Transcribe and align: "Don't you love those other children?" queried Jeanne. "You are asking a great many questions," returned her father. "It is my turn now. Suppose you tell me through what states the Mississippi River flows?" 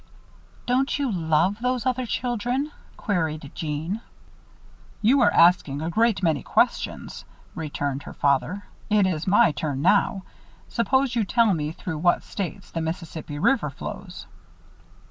"Don't 0.65 0.97
you 0.97 1.11
love 1.11 1.59
those 1.61 1.85
other 1.85 2.07
children?" 2.07 2.71
queried 2.97 3.51
Jeanne. 3.53 4.01
"You 5.03 5.21
are 5.21 5.31
asking 5.31 5.79
a 5.79 5.91
great 5.91 6.23
many 6.23 6.41
questions," 6.41 7.23
returned 7.53 8.01
her 8.01 8.13
father. 8.13 8.63
"It 8.89 9.05
is 9.05 9.27
my 9.27 9.51
turn 9.51 9.83
now. 9.83 10.23
Suppose 10.67 11.13
you 11.13 11.23
tell 11.23 11.53
me 11.53 11.71
through 11.71 11.99
what 11.99 12.23
states 12.23 12.71
the 12.71 12.81
Mississippi 12.81 13.37
River 13.37 13.69
flows?" 13.69 14.25